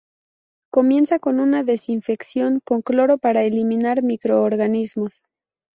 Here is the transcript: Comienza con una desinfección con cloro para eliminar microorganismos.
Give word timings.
Comienza 0.71 1.19
con 1.19 1.39
una 1.39 1.63
desinfección 1.63 2.59
con 2.65 2.81
cloro 2.81 3.19
para 3.19 3.43
eliminar 3.43 4.01
microorganismos. 4.01 5.21